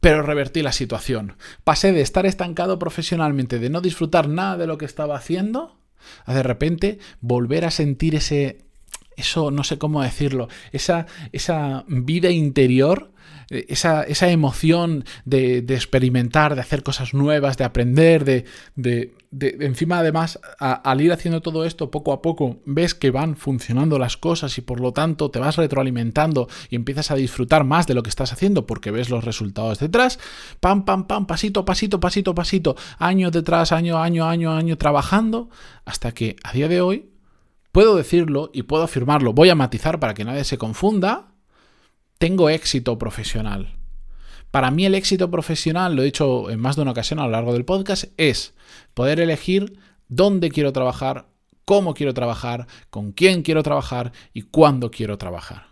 pero 0.00 0.22
revertí 0.22 0.62
la 0.62 0.72
situación. 0.72 1.36
Pasé 1.64 1.92
de 1.92 2.00
estar 2.00 2.26
estancado 2.26 2.78
profesionalmente, 2.78 3.58
de 3.58 3.70
no 3.70 3.80
disfrutar 3.80 4.28
nada 4.28 4.56
de 4.56 4.66
lo 4.66 4.78
que 4.78 4.84
estaba 4.84 5.16
haciendo, 5.16 5.78
a 6.24 6.34
de 6.34 6.42
repente 6.42 6.98
volver 7.20 7.64
a 7.64 7.70
sentir 7.70 8.14
ese, 8.14 8.67
eso 9.18 9.50
no 9.50 9.64
sé 9.64 9.78
cómo 9.78 10.02
decirlo, 10.02 10.48
esa, 10.72 11.06
esa 11.32 11.84
vida 11.88 12.30
interior 12.30 13.10
eh, 13.50 13.66
esa, 13.68 14.02
esa 14.02 14.30
emoción 14.30 15.04
de, 15.24 15.58
experimentar, 15.58 16.54
de 16.54 16.60
hacer 16.60 16.82
cosas 16.82 17.14
nuevas, 17.14 17.56
de 17.56 17.64
aprender, 17.64 18.24
de, 18.24 18.44
de, 18.76 19.14
encima 19.60 19.98
además, 19.98 20.38
al 20.58 21.00
ir 21.00 21.12
haciendo 21.12 21.40
todo 21.40 21.64
esto 21.64 21.90
poco 21.90 22.12
a 22.12 22.20
poco, 22.20 22.58
ves 22.66 22.94
que 22.94 23.10
van 23.10 23.36
funcionando 23.36 23.98
las 23.98 24.18
cosas 24.18 24.56
y 24.58 24.60
por 24.60 24.80
lo 24.80 24.92
tanto 24.92 25.30
te 25.30 25.38
vas 25.38 25.56
retroalimentando 25.56 26.48
y 26.68 26.76
empiezas 26.76 27.10
a 27.10 27.14
disfrutar 27.14 27.64
más 27.64 27.86
de 27.86 27.94
lo 27.94 28.02
que 28.02 28.10
estás 28.10 28.32
haciendo 28.32 28.66
porque 28.66 28.90
ves 28.90 29.08
los 29.08 29.24
resultados 29.24 29.78
detrás, 29.78 30.18
pam, 30.60 30.84
pam, 30.84 31.06
pam, 31.06 31.26
pasito, 31.26 31.64
pasito, 31.64 32.00
pasito, 32.00 32.34
pasito, 32.34 32.76
año 32.98 33.30
detrás, 33.30 33.72
año, 33.72 33.98
año, 33.98 34.28
año, 34.28 34.52
año 34.52 34.76
trabajando, 34.76 35.48
hasta 35.86 36.12
que 36.12 36.36
a 36.42 36.52
día 36.52 36.68
de 36.68 36.82
hoy 36.82 37.17
puedo 37.72 37.96
decirlo 37.96 38.50
y 38.52 38.62
puedo 38.62 38.82
afirmarlo, 38.82 39.32
voy 39.32 39.50
a 39.50 39.54
matizar 39.54 40.00
para 40.00 40.14
que 40.14 40.24
nadie 40.24 40.44
se 40.44 40.58
confunda, 40.58 41.32
tengo 42.18 42.50
éxito 42.50 42.98
profesional. 42.98 43.76
Para 44.50 44.70
mí 44.70 44.86
el 44.86 44.94
éxito 44.94 45.30
profesional, 45.30 45.94
lo 45.94 46.02
he 46.02 46.06
dicho 46.06 46.50
en 46.50 46.58
más 46.58 46.76
de 46.76 46.82
una 46.82 46.92
ocasión 46.92 47.18
a 47.18 47.24
lo 47.24 47.30
largo 47.30 47.52
del 47.52 47.64
podcast, 47.64 48.04
es 48.16 48.54
poder 48.94 49.20
elegir 49.20 49.78
dónde 50.08 50.50
quiero 50.50 50.72
trabajar, 50.72 51.28
cómo 51.64 51.92
quiero 51.92 52.14
trabajar, 52.14 52.66
con 52.88 53.12
quién 53.12 53.42
quiero 53.42 53.62
trabajar 53.62 54.12
y 54.32 54.42
cuándo 54.42 54.90
quiero 54.90 55.18
trabajar. 55.18 55.66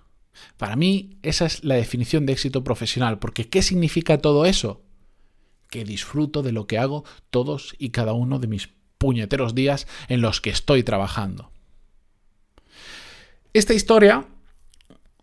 Para 0.59 0.77
mí 0.77 1.19
esa 1.23 1.47
es 1.47 1.65
la 1.65 1.77
definición 1.77 2.27
de 2.27 2.35
éxito 2.35 2.63
profesional, 2.63 3.19
porque 3.19 3.49
¿qué 3.49 3.63
significa 3.63 4.19
todo 4.19 4.45
eso? 4.45 4.83
Que 5.71 5.85
disfruto 5.85 6.43
de 6.43 6.53
lo 6.53 6.67
que 6.67 6.79
hago 6.79 7.05
todos 7.31 7.75
y 7.79 7.91
cada 7.91 8.13
uno 8.13 8.39
de 8.39 8.47
mis 8.47 8.69
puñeteros 8.99 9.55
días 9.55 9.87
en 10.09 10.21
los 10.21 10.43
que 10.43 10.51
estoy 10.51 10.83
trabajando. 10.83 11.51
Esta 13.57 13.73
historia 13.73 14.27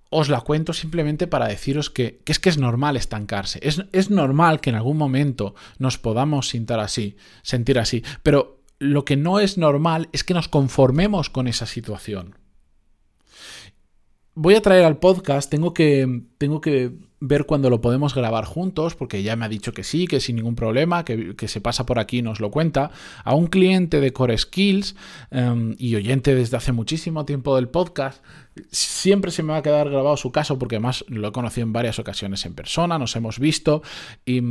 os 0.10 0.28
la 0.28 0.42
cuento 0.42 0.74
simplemente 0.74 1.28
para 1.28 1.48
deciros 1.48 1.92
que, 1.92 2.24
es 2.26 2.40
que 2.40 2.50
es 2.50 2.58
normal 2.58 2.98
estancarse. 2.98 3.60
Es, 3.62 3.84
es, 3.92 4.10
normal 4.10 4.60
que 4.60 4.72
en 4.72 4.76
algún 4.76 4.98
momento 4.98 5.54
nos 5.78 6.00
podamos 6.00 6.50
sentir 6.50 6.78
así, 6.78 7.16
sentir 7.44 7.78
así. 7.78 8.04
Pero 8.24 8.64
lo 8.80 9.06
que 9.06 9.18
no 9.18 9.40
es 9.40 9.60
normal 9.60 10.10
es 10.14 10.24
que 10.24 10.34
nos 10.34 10.48
conformemos 10.48 11.30
con 11.30 11.48
esa 11.48 11.68
situación. 11.68 12.36
Voy 14.34 14.56
a 14.56 14.64
traer 14.64 14.86
al 14.86 14.98
podcast, 14.98 15.52
tengo 15.52 15.76
que, 15.76 16.24
tengo 16.40 16.60
que 16.60 16.92
ver 17.26 17.46
cuándo 17.46 17.70
lo 17.70 17.80
podemos 17.80 18.14
grabar 18.14 18.44
juntos, 18.44 18.96
porque 18.96 19.24
ya 19.24 19.38
me 19.38 19.46
ha 19.46 19.50
dicho 19.50 19.72
que 19.72 19.86
sí, 19.86 20.08
que 20.08 20.20
sin 20.20 20.36
ningún 20.36 20.56
problema, 20.56 21.06
que, 21.06 21.48
se 21.48 21.62
pasa 21.62 21.86
por 21.86 21.98
aquí 21.98 22.18
y 22.18 22.22
nos 22.22 22.42
lo 22.42 22.52
cuenta, 22.52 22.92
a 23.24 23.34
un 23.34 23.48
cliente 23.48 24.02
de 24.02 24.12
Core 24.12 24.38
Skills 24.38 24.96
em, 25.32 25.74
y 25.78 25.96
oyente 25.96 26.36
desde 26.36 26.58
hace 26.58 26.74
muchísimo 26.74 27.24
tiempo 27.24 27.56
del 27.56 27.70
podcast. 27.70 28.22
Siempre 28.72 29.32
se 29.32 29.42
me 29.42 29.54
va 29.54 29.60
a 29.60 29.62
quedar 29.62 29.90
grabado 29.90 30.18
su 30.18 30.34
caso, 30.34 30.60
porque 30.60 30.76
además 30.76 31.06
lo 31.08 31.30
he 31.30 31.32
conocido 31.32 31.66
en 31.66 31.72
varias 31.72 31.98
ocasiones 31.98 32.46
en 32.46 32.56
persona, 32.56 33.00
nos 33.00 33.16
hemos 33.16 33.40
visto 33.40 33.84
y 34.26 34.42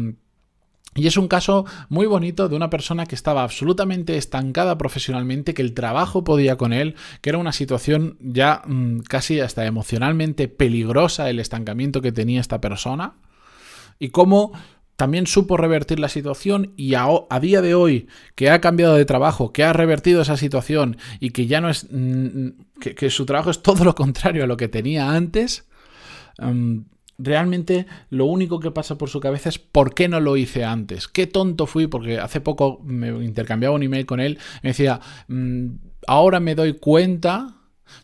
y 0.94 1.06
es 1.06 1.16
un 1.16 1.28
caso 1.28 1.64
muy 1.88 2.06
bonito 2.06 2.48
de 2.48 2.56
una 2.56 2.68
persona 2.68 3.06
que 3.06 3.14
estaba 3.14 3.42
absolutamente 3.42 4.16
estancada 4.18 4.76
profesionalmente, 4.76 5.54
que 5.54 5.62
el 5.62 5.72
trabajo 5.72 6.22
podía 6.22 6.56
con 6.56 6.72
él, 6.72 6.96
que 7.22 7.30
era 7.30 7.38
una 7.38 7.52
situación 7.52 8.18
ya 8.20 8.62
mm, 8.66 9.00
casi 9.00 9.40
hasta 9.40 9.64
emocionalmente 9.64 10.48
peligrosa 10.48 11.30
el 11.30 11.38
estancamiento 11.38 12.02
que 12.02 12.12
tenía 12.12 12.40
esta 12.40 12.60
persona, 12.60 13.14
y 13.98 14.10
cómo 14.10 14.52
también 14.96 15.26
supo 15.26 15.56
revertir 15.56 15.98
la 15.98 16.08
situación 16.08 16.74
y 16.76 16.94
a, 16.94 17.08
día 17.40 17.62
de 17.62 17.74
hoy 17.74 18.08
que 18.34 18.50
ha 18.50 18.60
cambiado 18.60 18.94
de 18.94 19.04
trabajo, 19.04 19.52
que 19.52 19.64
ha 19.64 19.72
revertido 19.72 20.22
esa 20.22 20.36
situación 20.36 20.98
y 21.18 21.30
que 21.30 21.46
ya 21.46 21.60
no 21.60 21.70
es... 21.70 21.88
Mm, 21.90 22.48
que, 22.78 23.10
su 23.10 23.24
trabajo 23.26 23.50
es 23.50 23.62
todo 23.62 23.84
lo 23.84 23.94
contrario 23.94 24.44
a 24.44 24.46
lo 24.46 24.56
que 24.56 24.68
tenía 24.68 25.12
antes, 25.12 25.66
mm, 26.38 26.80
realmente 27.22 27.86
lo 28.10 28.26
único 28.26 28.60
que 28.60 28.70
pasa 28.70 28.98
por 28.98 29.08
su 29.08 29.20
cabeza 29.20 29.48
es 29.48 29.58
¿por 29.58 29.94
qué 29.94 30.08
no 30.08 30.20
lo 30.20 30.36
hice 30.36 30.64
antes? 30.64 31.08
¿Qué 31.08 31.26
tonto 31.26 31.66
fui? 31.66 31.86
Porque 31.86 32.18
hace 32.18 32.40
poco 32.40 32.80
me 32.84 33.08
intercambiaba 33.24 33.74
un 33.74 33.82
email 33.82 34.06
con 34.06 34.20
él, 34.20 34.38
me 34.62 34.70
decía, 34.70 35.00
mm, 35.28 35.66
ahora 36.06 36.40
me 36.40 36.54
doy 36.54 36.74
cuenta 36.74 37.56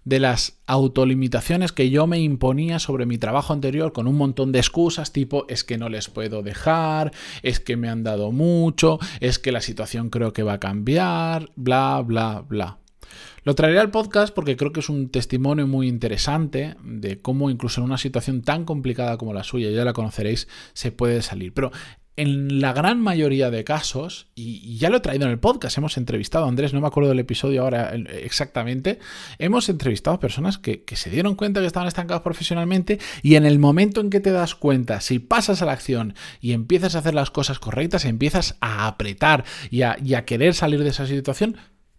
de 0.04 0.20
las 0.20 0.58
autolimitaciones 0.66 1.72
que 1.72 1.90
yo 1.90 2.06
me 2.06 2.20
imponía 2.20 2.78
sobre 2.78 3.06
mi 3.06 3.18
trabajo 3.18 3.52
anterior 3.52 3.92
con 3.92 4.06
un 4.06 4.16
montón 4.16 4.52
de 4.52 4.58
excusas 4.58 5.12
tipo 5.12 5.46
es 5.48 5.64
que 5.64 5.78
no 5.78 5.88
les 5.88 6.08
puedo 6.08 6.42
dejar, 6.42 7.12
es 7.42 7.60
que 7.60 7.76
me 7.76 7.88
han 7.88 8.02
dado 8.02 8.32
mucho, 8.32 8.98
es 9.20 9.38
que 9.38 9.52
la 9.52 9.60
situación 9.60 10.10
creo 10.10 10.32
que 10.32 10.42
va 10.42 10.54
a 10.54 10.60
cambiar, 10.60 11.50
bla, 11.56 12.02
bla, 12.04 12.44
bla. 12.46 12.78
Lo 13.44 13.54
traeré 13.54 13.78
al 13.78 13.90
podcast 13.90 14.34
porque 14.34 14.56
creo 14.56 14.72
que 14.72 14.80
es 14.80 14.88
un 14.88 15.10
testimonio 15.10 15.66
muy 15.66 15.88
interesante 15.88 16.76
de 16.82 17.20
cómo 17.20 17.50
incluso 17.50 17.80
en 17.80 17.86
una 17.86 17.98
situación 17.98 18.42
tan 18.42 18.64
complicada 18.64 19.16
como 19.16 19.32
la 19.32 19.44
suya, 19.44 19.70
ya 19.70 19.84
la 19.84 19.92
conoceréis, 19.92 20.48
se 20.74 20.92
puede 20.92 21.22
salir. 21.22 21.52
Pero 21.54 21.70
en 22.18 22.60
la 22.60 22.72
gran 22.72 23.00
mayoría 23.00 23.48
de 23.48 23.62
casos, 23.62 24.26
y 24.34 24.76
ya 24.76 24.90
lo 24.90 24.96
he 24.96 25.00
traído 25.00 25.26
en 25.26 25.30
el 25.30 25.38
podcast, 25.38 25.78
hemos 25.78 25.96
entrevistado 25.96 26.46
a 26.46 26.48
Andrés, 26.48 26.74
no 26.74 26.80
me 26.80 26.88
acuerdo 26.88 27.10
del 27.10 27.20
episodio 27.20 27.62
ahora 27.62 27.94
exactamente, 27.94 28.98
hemos 29.38 29.68
entrevistado 29.68 30.16
a 30.16 30.20
personas 30.20 30.58
que, 30.58 30.82
se 30.94 31.10
dieron 31.10 31.36
cuenta 31.36 31.60
que 31.60 31.68
estaban 31.68 31.86
estancados 31.86 32.24
profesionalmente 32.24 32.98
y 33.22 33.36
en 33.36 33.46
el 33.46 33.60
momento 33.60 34.00
en 34.00 34.10
que 34.10 34.18
te 34.18 34.32
das 34.32 34.56
cuenta, 34.56 35.00
si 35.00 35.20
pasas 35.20 35.62
a 35.62 35.66
la 35.66 35.72
acción 35.72 36.14
y 36.40 36.54
empiezas 36.54 36.96
a 36.96 36.98
hacer 36.98 37.14
las 37.14 37.30
cosas 37.30 37.60
correctas, 37.60 38.04
empiezas 38.04 38.56
a 38.60 38.88
apretar 38.88 39.44
y 39.70 39.82
a 39.82 40.24
querer 40.24 40.54
salir 40.54 40.82
de 40.82 40.90
esa 40.90 41.06
situación, 41.06 41.56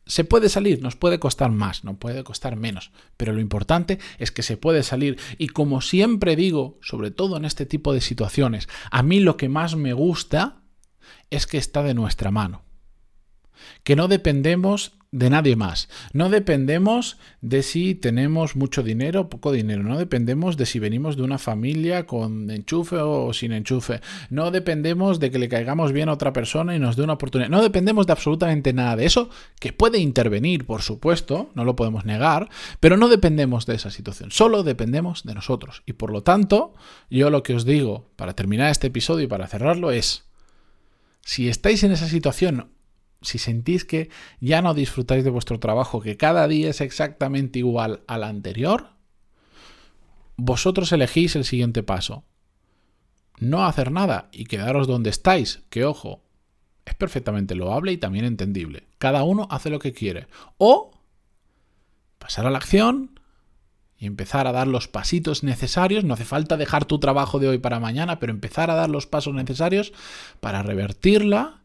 se 0.10 0.24
puede 0.24 0.50
salir, 0.50 0.82
nos 0.82 0.96
puede 0.96 1.20
costar 1.20 1.52
más, 1.52 1.84
no 1.84 1.98
puede 2.00 2.24
costar 2.24 2.56
menos, 2.56 2.92
pero 3.16 3.32
lo 3.32 3.40
importante 3.40 4.00
es 4.18 4.32
que 4.32 4.42
se 4.42 4.58
puede 4.58 4.82
salir 4.82 5.20
y 5.38 5.50
como 5.50 5.82
siempre 5.82 6.36
digo, 6.36 6.80
sobre 6.82 7.12
todo 7.12 7.38
en 7.38 7.46
este 7.46 7.68
tipo 7.68 7.94
de 7.94 8.02
situaciones, 8.02 8.68
a 8.90 9.04
mí 9.04 9.20
lo 9.20 9.38
que 9.38 9.50
más 9.50 9.76
me 9.76 9.94
gusta 9.94 10.64
es 11.30 11.46
que 11.46 11.60
está 11.60 11.84
de 11.84 11.94
nuestra 11.94 12.32
mano. 12.32 12.64
Que 13.84 13.96
no 13.96 14.08
dependemos 14.08 14.99
de 15.12 15.30
nadie 15.32 15.56
más. 15.56 15.90
No 16.14 16.30
dependemos 16.30 17.18
de 17.42 17.64
si 17.64 17.96
tenemos 17.96 18.56
mucho 18.56 18.84
dinero 18.84 19.22
o 19.22 19.30
poco 19.30 19.52
dinero. 19.52 19.82
No 19.82 19.98
dependemos 19.98 20.56
de 20.56 20.68
si 20.68 20.78
venimos 20.78 21.18
de 21.18 21.24
una 21.24 21.40
familia 21.40 22.06
con 22.06 22.52
enchufe 22.52 22.98
o 22.98 23.34
sin 23.34 23.52
enchufe. 23.52 24.02
No 24.30 24.52
dependemos 24.52 25.20
de 25.20 25.32
que 25.32 25.40
le 25.40 25.50
caigamos 25.50 25.94
bien 25.94 26.10
a 26.10 26.14
otra 26.14 26.32
persona 26.32 26.76
y 26.76 26.80
nos 26.80 26.96
dé 26.96 27.04
una 27.04 27.14
oportunidad. 27.14 27.50
No 27.50 27.64
dependemos 27.64 28.06
de 28.06 28.14
absolutamente 28.14 28.72
nada 28.72 28.96
de 28.96 29.06
eso, 29.06 29.30
que 29.60 29.74
puede 29.74 29.98
intervenir, 29.98 30.66
por 30.66 30.84
supuesto, 30.84 31.50
no 31.56 31.66
lo 31.66 31.76
podemos 31.76 32.06
negar, 32.06 32.50
pero 32.80 32.96
no 32.96 33.08
dependemos 33.08 33.66
de 33.66 33.76
esa 33.76 33.90
situación. 33.90 34.30
Solo 34.30 34.62
dependemos 34.62 35.24
de 35.24 35.34
nosotros. 35.34 35.82
Y 35.88 35.94
por 35.94 36.12
lo 36.12 36.22
tanto, 36.22 36.76
yo 37.10 37.32
lo 37.32 37.42
que 37.42 37.56
os 37.56 37.66
digo 37.66 38.12
para 38.16 38.34
terminar 38.34 38.70
este 38.70 38.88
episodio 38.88 39.26
y 39.26 39.28
para 39.28 39.48
cerrarlo 39.48 39.90
es, 39.90 40.26
si 41.22 41.50
estáis 41.50 41.84
en 41.84 41.92
esa 41.92 42.08
situación 42.08 42.70
si 43.22 43.38
sentís 43.38 43.86
que 43.86 44.10
ya 44.40 44.62
no 44.62 44.74
disfrutáis 44.74 45.24
de 45.24 45.30
vuestro 45.30 45.60
trabajo, 45.60 46.02
que 46.02 46.18
cada 46.18 46.48
día 46.48 46.70
es 46.70 46.82
exactamente 46.82 47.60
igual 47.60 48.04
al 48.08 48.24
anterior, 48.24 48.92
vosotros 50.38 50.92
elegís 50.92 51.36
el 51.36 51.44
siguiente 51.44 51.84
paso. 51.84 52.24
No 53.40 53.66
hacer 53.66 53.92
nada 53.92 54.30
y 54.32 54.46
quedaros 54.46 54.88
donde 54.88 55.10
estáis, 55.10 55.64
que 55.70 55.86
ojo, 55.86 56.24
es 56.86 56.96
perfectamente 56.96 57.56
loable 57.56 57.92
y 57.92 57.98
también 57.98 58.26
entendible. 58.26 58.88
Cada 58.98 59.24
uno 59.24 59.48
hace 59.52 59.70
lo 59.70 59.80
que 59.80 59.94
quiere. 59.94 60.28
O 60.58 60.92
pasar 62.18 62.46
a 62.48 62.50
la 62.50 62.58
acción 62.58 63.20
y 63.98 64.06
empezar 64.06 64.48
a 64.48 64.52
dar 64.52 64.68
los 64.68 64.88
pasitos 64.88 65.44
necesarios. 65.44 66.04
No 66.04 66.14
hace 66.14 66.26
falta 66.26 66.58
dejar 66.58 66.86
tu 66.86 67.00
trabajo 67.00 67.40
de 67.40 67.50
hoy 67.50 67.58
para 67.60 67.80
mañana, 67.80 68.20
pero 68.20 68.32
empezar 68.32 68.72
a 68.72 68.76
dar 68.76 68.90
los 68.90 69.08
pasos 69.08 69.34
necesarios 69.34 69.94
para 70.40 70.64
revertirla 70.64 71.59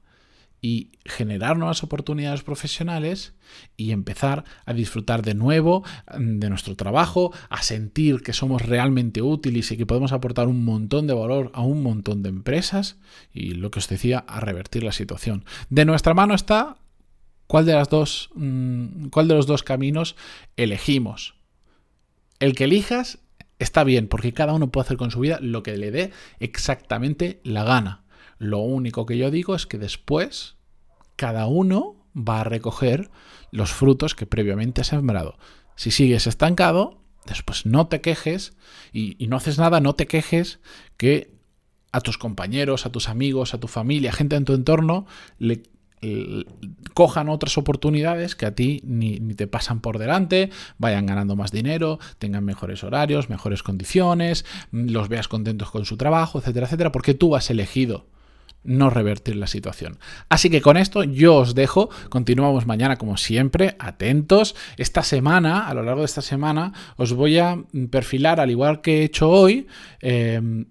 y 0.64 0.92
generar 1.04 1.58
nuevas 1.58 1.82
oportunidades 1.82 2.42
profesionales 2.42 3.34
y 3.76 3.90
empezar 3.90 4.44
a 4.64 4.72
disfrutar 4.72 5.20
de 5.20 5.34
nuevo 5.34 5.84
mm, 6.16 6.38
de 6.38 6.48
nuestro 6.48 6.74
trabajo, 6.74 7.34
a 7.50 7.62
sentir 7.62 8.22
que 8.22 8.32
somos 8.32 8.62
realmente 8.62 9.20
útiles 9.20 9.70
y 9.70 9.76
que 9.76 9.84
podemos 9.84 10.12
aportar 10.12 10.48
un 10.48 10.64
montón 10.64 11.06
de 11.06 11.12
valor 11.12 11.50
a 11.52 11.60
un 11.60 11.82
montón 11.82 12.22
de 12.22 12.30
empresas 12.30 12.96
y 13.30 13.50
lo 13.50 13.70
que 13.70 13.80
os 13.80 13.88
decía, 13.90 14.24
a 14.26 14.40
revertir 14.40 14.84
la 14.84 14.92
situación. 14.92 15.44
De 15.68 15.84
nuestra 15.84 16.14
mano 16.14 16.34
está 16.34 16.78
cuál 17.46 17.66
de 17.66 17.74
las 17.74 17.90
dos 17.90 18.30
mm, 18.34 19.08
cuál 19.08 19.28
de 19.28 19.34
los 19.34 19.46
dos 19.46 19.64
caminos 19.64 20.16
elegimos. 20.56 21.34
El 22.40 22.54
que 22.54 22.64
elijas 22.64 23.18
está 23.58 23.84
bien 23.84 24.08
porque 24.08 24.32
cada 24.32 24.54
uno 24.54 24.72
puede 24.72 24.86
hacer 24.86 24.96
con 24.96 25.10
su 25.10 25.20
vida 25.20 25.38
lo 25.42 25.62
que 25.62 25.76
le 25.76 25.90
dé 25.90 26.10
exactamente 26.40 27.42
la 27.44 27.64
gana. 27.64 28.03
Lo 28.44 28.58
único 28.58 29.06
que 29.06 29.16
yo 29.16 29.30
digo 29.30 29.54
es 29.54 29.66
que 29.66 29.78
después 29.78 30.56
cada 31.16 31.46
uno 31.46 31.96
va 32.14 32.42
a 32.42 32.44
recoger 32.44 33.10
los 33.50 33.72
frutos 33.72 34.14
que 34.14 34.26
previamente 34.26 34.82
ha 34.82 34.84
sembrado. 34.84 35.38
Si 35.76 35.90
sigues 35.90 36.26
estancado, 36.26 37.00
después 37.26 37.64
no 37.64 37.86
te 37.86 38.02
quejes 38.02 38.54
y, 38.92 39.16
no 39.28 39.36
haces 39.36 39.58
nada, 39.58 39.80
no 39.80 39.94
te 39.94 40.06
quejes 40.06 40.60
que 40.98 41.32
a 41.90 42.02
tus 42.02 42.18
compañeros, 42.18 42.84
a 42.84 42.92
tus 42.92 43.08
amigos, 43.08 43.54
a 43.54 43.60
tu 43.60 43.66
familia, 43.66 44.12
gente 44.12 44.36
en 44.36 44.44
tu 44.44 44.52
entorno, 44.52 45.06
le, 45.38 45.62
cojan 46.92 47.30
otras 47.30 47.56
oportunidades 47.56 48.36
que 48.36 48.44
a 48.44 48.54
ti 48.54 48.82
ni, 48.84 49.20
ni, 49.20 49.32
te 49.32 49.46
pasan 49.46 49.80
por 49.80 49.98
delante, 49.98 50.50
vayan 50.76 51.06
ganando 51.06 51.34
más 51.34 51.50
dinero, 51.50 51.98
tengan 52.18 52.44
mejores 52.44 52.84
horarios, 52.84 53.30
mejores 53.30 53.62
condiciones, 53.62 54.44
los 54.70 55.08
veas 55.08 55.28
contentos 55.28 55.70
con 55.70 55.86
su 55.86 55.96
trabajo, 55.96 56.40
etcétera, 56.40 56.66
etcétera, 56.66 56.92
porque 56.92 57.14
tú 57.14 57.34
has 57.36 57.48
elegido 57.48 58.12
no 58.64 58.90
revertir 58.90 59.36
la 59.36 59.46
situación. 59.46 59.98
Así 60.28 60.50
que 60.50 60.60
con 60.60 60.76
esto 60.76 61.04
yo 61.04 61.36
os 61.36 61.54
dejo, 61.54 61.90
continuamos 62.08 62.66
mañana 62.66 62.96
como 62.96 63.16
siempre, 63.16 63.76
atentos. 63.78 64.56
Esta 64.76 65.02
semana, 65.02 65.68
a 65.68 65.74
lo 65.74 65.82
largo 65.82 66.00
de 66.00 66.06
esta 66.06 66.22
semana, 66.22 66.72
os 66.96 67.12
voy 67.12 67.38
a 67.38 67.62
perfilar, 67.90 68.40
al 68.40 68.50
igual 68.50 68.80
que 68.80 69.00
he 69.00 69.04
hecho 69.04 69.30
hoy, 69.30 69.68
em, 70.00 70.66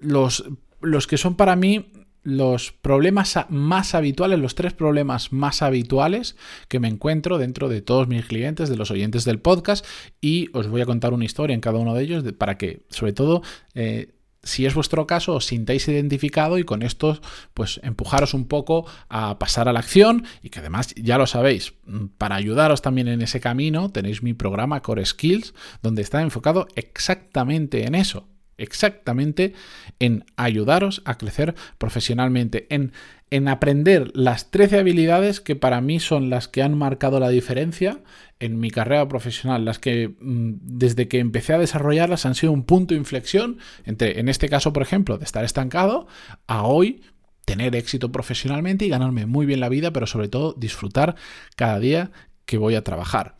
los, 0.00 0.44
los 0.80 1.06
que 1.06 1.16
son 1.16 1.36
para 1.36 1.56
mí 1.56 1.92
los 2.26 2.72
problemas 2.72 3.38
más 3.50 3.94
habituales, 3.94 4.40
los 4.40 4.56
tres 4.56 4.72
problemas 4.72 5.32
más 5.32 5.62
habituales 5.62 6.36
que 6.66 6.80
me 6.80 6.88
encuentro 6.88 7.38
dentro 7.38 7.68
de 7.68 7.82
todos 7.82 8.08
mis 8.08 8.26
clientes, 8.26 8.68
de 8.68 8.76
los 8.76 8.90
oyentes 8.90 9.24
del 9.24 9.38
podcast, 9.38 9.86
y 10.20 10.48
os 10.52 10.66
voy 10.66 10.80
a 10.80 10.86
contar 10.86 11.14
una 11.14 11.24
historia 11.24 11.54
en 11.54 11.60
cada 11.60 11.78
uno 11.78 11.94
de 11.94 12.02
ellos 12.02 12.24
para 12.36 12.58
que, 12.58 12.84
sobre 12.90 13.12
todo, 13.12 13.42
eh, 13.74 14.15
si 14.46 14.64
es 14.64 14.74
vuestro 14.74 15.06
caso, 15.06 15.34
os 15.34 15.46
sintáis 15.46 15.86
identificado 15.88 16.58
y 16.58 16.64
con 16.64 16.82
esto, 16.82 17.20
pues 17.52 17.80
empujaros 17.82 18.32
un 18.32 18.46
poco 18.46 18.86
a 19.08 19.38
pasar 19.38 19.68
a 19.68 19.72
la 19.72 19.80
acción 19.80 20.24
y 20.42 20.50
que 20.50 20.60
además, 20.60 20.94
ya 20.96 21.18
lo 21.18 21.26
sabéis, 21.26 21.74
mm, 21.86 22.06
para 22.16 22.36
ayudaros 22.36 22.80
también 22.80 23.08
en 23.08 23.22
ese 23.22 23.40
camino, 23.40 23.90
tenéis 23.90 24.22
mi 24.22 24.34
programa 24.34 24.80
Core 24.80 25.04
Skills, 25.04 25.54
donde 25.82 26.02
está 26.02 26.22
enfocado 26.22 26.68
exactamente 26.74 27.86
en 27.86 27.94
eso, 27.94 28.28
exactamente 28.58 29.54
en 29.98 30.24
ayudaros 30.36 31.02
a 31.04 31.18
crecer 31.18 31.54
profesionalmente, 31.78 32.66
en, 32.70 32.92
en 33.30 33.48
aprender 33.48 34.10
las 34.14 34.50
13 34.50 34.78
habilidades 34.78 35.40
que 35.40 35.56
para 35.56 35.80
mí 35.80 36.00
son 36.00 36.30
las 36.30 36.48
que 36.48 36.62
han 36.62 36.76
marcado 36.76 37.20
la 37.20 37.28
diferencia 37.28 38.00
en 38.38 38.58
mi 38.60 38.70
carrera 38.70 39.08
profesional, 39.08 39.64
las 39.64 39.78
que 39.78 40.14
mm, 40.20 40.54
desde 40.60 41.08
que 41.08 41.18
empecé 41.18 41.54
a 41.54 41.58
desarrollarlas 41.58 42.26
han 42.26 42.34
sido 42.34 42.52
un 42.52 42.64
punto 42.64 42.94
de 42.94 42.98
inflexión 42.98 43.58
entre, 43.84 44.20
en 44.20 44.28
este 44.28 44.48
caso, 44.48 44.72
por 44.72 44.82
ejemplo, 44.82 45.18
de 45.18 45.24
estar 45.24 45.44
estancado 45.44 46.06
a 46.46 46.64
hoy 46.64 47.02
tener 47.46 47.76
éxito 47.76 48.10
profesionalmente 48.12 48.84
y 48.84 48.88
ganarme 48.88 49.24
muy 49.24 49.46
bien 49.46 49.60
la 49.60 49.68
vida, 49.68 49.92
pero 49.92 50.06
sobre 50.06 50.28
todo 50.28 50.52
disfrutar 50.52 51.14
cada 51.54 51.78
día 51.78 52.10
que 52.44 52.58
voy 52.58 52.74
a 52.74 52.82
trabajar. 52.82 53.36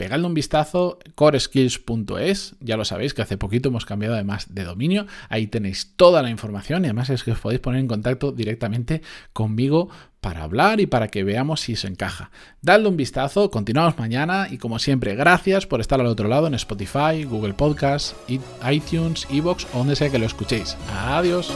Pegadle 0.00 0.26
un 0.26 0.32
vistazo, 0.32 0.98
coreskills.es, 1.14 2.54
ya 2.60 2.78
lo 2.78 2.86
sabéis 2.86 3.12
que 3.12 3.20
hace 3.20 3.36
poquito 3.36 3.68
hemos 3.68 3.84
cambiado 3.84 4.14
además 4.14 4.54
de 4.54 4.64
dominio, 4.64 5.06
ahí 5.28 5.46
tenéis 5.46 5.92
toda 5.94 6.22
la 6.22 6.30
información 6.30 6.82
y 6.82 6.86
además 6.86 7.10
es 7.10 7.22
que 7.22 7.32
os 7.32 7.38
podéis 7.38 7.60
poner 7.60 7.82
en 7.82 7.86
contacto 7.86 8.32
directamente 8.32 9.02
conmigo 9.34 9.90
para 10.22 10.42
hablar 10.42 10.80
y 10.80 10.86
para 10.86 11.08
que 11.08 11.22
veamos 11.22 11.60
si 11.60 11.76
se 11.76 11.86
encaja. 11.86 12.30
Dadle 12.62 12.88
un 12.88 12.96
vistazo, 12.96 13.50
continuamos 13.50 13.98
mañana 13.98 14.48
y 14.50 14.56
como 14.56 14.78
siempre, 14.78 15.14
gracias 15.16 15.66
por 15.66 15.82
estar 15.82 16.00
al 16.00 16.06
otro 16.06 16.28
lado 16.28 16.46
en 16.46 16.54
Spotify, 16.54 17.24
Google 17.24 17.52
Podcasts, 17.52 18.16
iTunes, 18.72 19.28
Evox 19.30 19.66
o 19.74 19.78
donde 19.80 19.96
sea 19.96 20.08
que 20.08 20.18
lo 20.18 20.24
escuchéis. 20.24 20.78
Adiós. 20.94 21.52